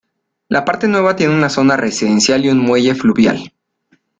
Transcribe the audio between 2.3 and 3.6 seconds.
y un muelle fluvial.